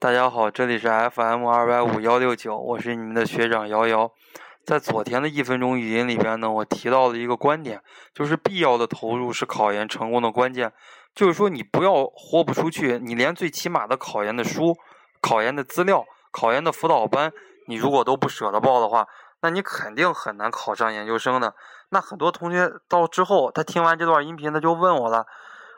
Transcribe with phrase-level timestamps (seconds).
[0.00, 4.10] 大家好，这里是 FM 二百五幺六九，我是你们的学长瑶瑶。
[4.64, 7.82] 在昨天的一分钟语音里边呢，我提到了一个观点，
[8.14, 10.72] 就是必要的投入是考研成功的关键。
[11.14, 14.74] 就是说，你不要豁不出去，你连最起码的考研的书、
[15.20, 17.30] 考研的资料、考研的辅导班，
[17.66, 19.06] 你如果都不舍得报的话，
[19.42, 21.54] 那你肯定很难考上研究生的。
[21.90, 25.26] 那很多同学到之后，他听完这段音频，他就问我了：“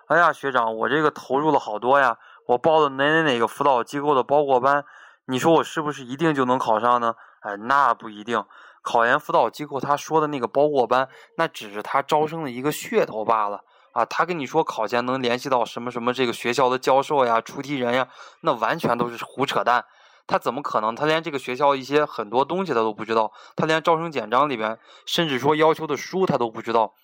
[0.06, 2.16] 哎呀，学长，我这个投入了好多呀，
[2.46, 4.84] 我报了哪哪哪个辅导机构的包过班，
[5.26, 8.44] 你说我是不是一定就能考上呢？”哎，那不一定。
[8.82, 13.62] 考研辅导机构他说的那个包过班，那只是他招生的一个噱头罢了
[13.92, 14.04] 啊！
[14.04, 18.08] 他跟你说考前能联系到什么什么这个学校的教授呀、出题人呀，
[18.40, 19.84] 那完全都是胡扯淡。
[20.26, 20.94] 他怎么可能？
[20.94, 26.94] 他连这个学校一些很多东西他都不知道，他连招生简章里边，甚至说要求的书他都不知道。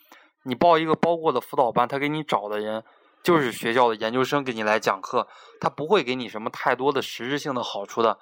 [0.45, 2.85] 你报一个包过的辅导班，他给你找的人
[3.23, 5.29] 就是学校的研究生给你来讲课，
[5.61, 8.19] 他不会给你什么太多的实质性的好处的。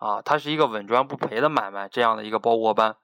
[0.00, 2.94] 啊，它是一个稳赚不赔的买卖，这样的一个包过班。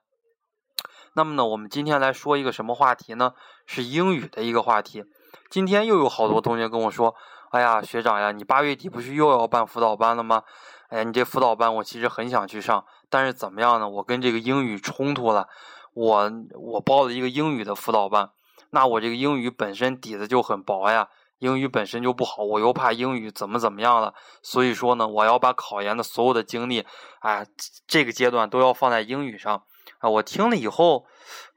[1.11, 3.33] 那么呢，我们今天来说一个什么话题呢？
[3.65, 5.03] 是英语的一个话题。
[5.49, 7.13] 今天又有好多同学跟我说
[7.51, 10.43] ：“哎呀，学长呀，你八月底不是又要办辅导班了吗？
[10.87, 13.89] 哎呀，你这辅导班我其实很想去上，但是怎么样呢？
[13.89, 15.49] 我跟这个英语冲突了。
[15.93, 18.29] 我我报了一个英语的辅导班，
[18.69, 26.85] 那我这个英语本身底子就很薄呀。”英语本身就不好，我又怕英语怎么怎么样了，所以说呢，我要把考研的所有的精力，
[27.19, 27.45] 哎，
[27.85, 29.63] 这个阶段都要放在英语上
[29.99, 30.09] 啊。
[30.09, 31.05] 我听了以后，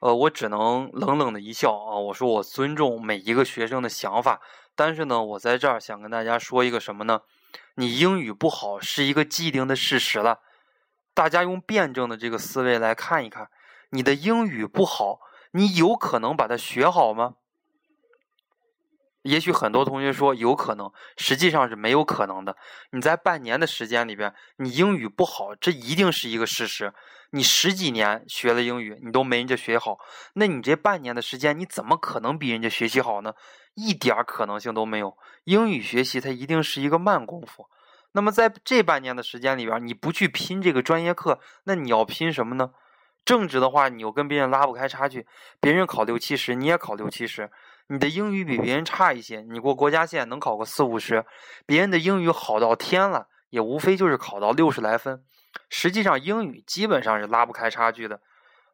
[0.00, 1.96] 呃，我只能冷冷的一笑啊。
[1.96, 4.40] 我说我尊重每一个学生的想法，
[4.74, 7.20] 但是呢，我在这儿想跟大家说一个什么呢？
[7.76, 10.40] 你英语不好是一个既定的事实了，
[11.14, 13.48] 大家用辩证的这个思维来看一看，
[13.90, 15.20] 你的英语不好，
[15.52, 17.34] 你有可能把它学好吗？
[19.28, 22.56] 也许很多同学说有可能，实际上是没有可能的。
[22.90, 26.92] 你在半年的时间里边，你英语不好，这一定是一个事实。
[27.30, 29.98] 你十几年学了英语，你都没人家学好，
[30.32, 33.34] 那你这半年的时间，你怎么可能比人家学习好呢？
[33.74, 35.16] 一点可能性都没有。
[35.44, 37.68] 英语学习它一定是一个慢功夫。
[38.12, 42.70] 那么在这半年的时间里边，你不去拼这个专业课，那你要拼什么呢？
[43.26, 45.26] 政治的话，你又跟别人拉不开差距，
[45.60, 47.50] 别人考六七十，你也考六七十。
[47.88, 51.24] 你的英语比别人差一些，你过国家线能考个四五十，
[51.66, 55.24] 别人的英语好到天了，也无非就是考到六十来分。
[55.70, 58.20] 实际上英语基本上是拉不开差距的。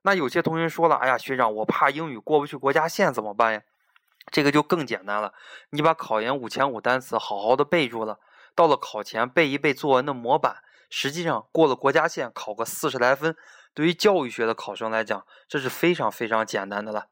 [0.02, 3.62] 那有些同学说了，哎呀，学长，我怕英语过不去国家线怎么办呀？
[4.32, 5.32] 这个就更简单了，
[5.70, 8.18] 你把考研五千五单词好好的背住了，
[8.54, 10.56] 到了考前背一背作文的模板，
[10.90, 13.36] 实际上过了国家线考个四十来分，
[13.74, 17.06] 对于教育学的考生来讲，这是非常非常简单的了。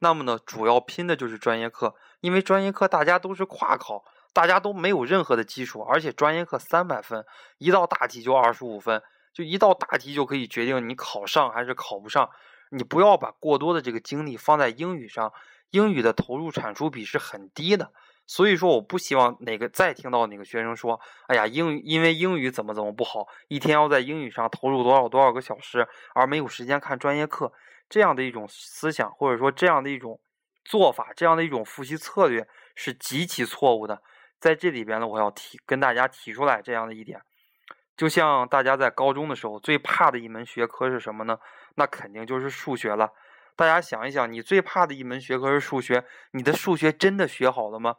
[0.00, 7.24] 那么呢，主要拼的就是专业课，因为专业课大家都是跨考，大家都没有任何的基础，而且专业课三百分，
[7.58, 12.30] 一道大题就二十五分，就一道大题就可以决定你考上还是考不上。
[12.70, 15.32] 你不要把过多的这个精力放在英语上，
[15.70, 17.92] 英语的投入产出比是很低的。
[18.28, 27.50] 所以说，我不希望哪个再听到哪个学生说，哎呀，英语因为英语怎么怎么不好，一天要在英语上投入多少多少个小时，而没有时间看专业课。
[27.88, 30.20] 这样的一种思想，或者说这样的一种
[30.62, 34.02] 做法，这样的一种复习策略是极其错误的。
[34.38, 37.22] 在这里边呢，我要提跟大家提出来这样的一点，
[37.96, 41.38] 就像大家在高中的时候最怕的一门学科是什么呢？
[41.76, 43.10] 那肯定就是数学了。
[43.56, 47.96] 大家想一想，你最怕的一门学科是数学，你的数学真的学好了吗？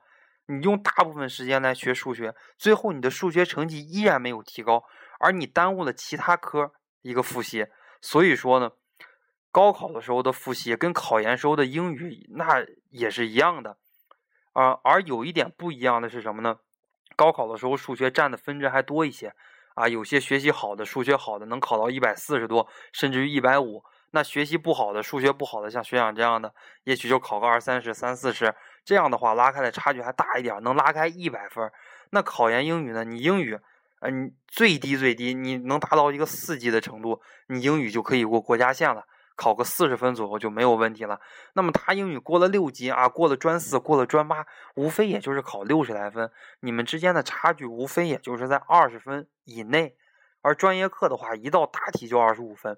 [0.50, 4.84] 你用大部分时间来学数学，最后你的数学成绩依然没有提高，
[5.20, 7.68] 而你耽误了其他科一个复习。
[8.02, 8.72] 所以说呢。
[9.52, 13.78] 高考的时候的复习跟考研时候的英语那也是一样的，
[14.54, 16.59] 啊，而有一点不一样的是什么呢？
[17.16, 19.34] 高考的时候数学占的分值还多一些，
[19.74, 23.84] 啊，有些学习好的数学好的能考到一百四十多，甚至于一百五。
[24.12, 28.54] 那学习不好的数学不好的，像学长这样的，也许就考个二三十、三四十。
[28.84, 31.72] 这样的话拉开的差距还大一点，能拉开一百分。
[32.12, 33.03] 那考研英语呢？
[33.03, 33.59] 你英语，
[34.01, 39.05] 呃，你，最低最低你能达到一个四级的程度，你英语就可以过国家线了。
[39.35, 41.22] 考个四十分左右就没有问题了。
[41.53, 44.46] 那么他英语过了六级啊，过了专四，过了专八，
[44.76, 46.29] 无非也就是考六十来分。
[46.59, 49.96] 你们之间的差距无非也就是在二十分以内。
[50.41, 52.78] 而专业课的话，一道大题就二十五分，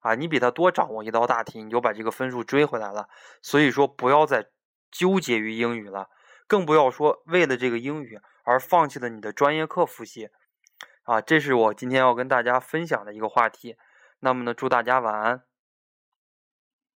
[0.00, 3.08] 啊，你比他多掌握一道大题，你就把这个分数追回来了。
[3.40, 4.46] 所以说，不要再
[4.90, 6.08] 纠结于英语了，
[6.46, 10.28] 更不要说为了这个英语而放弃了你的专业课复习。
[11.04, 13.76] 啊，这是我今天要跟大家分享的一个话题。
[14.20, 15.42] 那么呢，祝大家晚安。